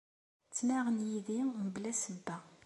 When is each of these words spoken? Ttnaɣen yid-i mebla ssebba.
Ttnaɣen 0.49 0.97
yid-i 1.11 1.39
mebla 1.63 1.91
ssebba. 1.93 2.37